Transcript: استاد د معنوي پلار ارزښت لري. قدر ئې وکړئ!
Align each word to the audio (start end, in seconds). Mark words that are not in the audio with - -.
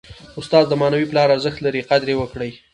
استاد 0.39 0.65
د 0.67 0.73
معنوي 0.81 1.05
پلار 1.11 1.27
ارزښت 1.35 1.59
لري. 1.65 1.81
قدر 1.89 2.07
ئې 2.11 2.15
وکړئ! 2.19 2.51